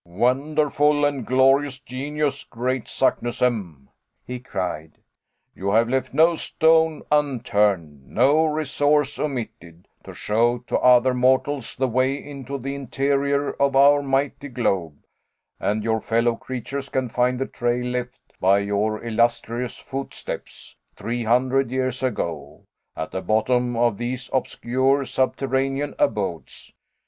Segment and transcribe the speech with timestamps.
[0.03, 3.87] "Wonderful and glorious genius, great Saknussemm,"
[4.25, 4.97] he cried,
[5.53, 11.87] "you have left no stone unturned, no resource omitted, to show to other mortals the
[11.87, 15.03] way into the interior of our mighty globe,
[15.59, 21.69] and your fellow creatures can find the trail left by your illustrious footsteps, three hundred
[21.69, 22.65] years ago,
[22.97, 26.73] at the bottom of these obscure subterranean abodes.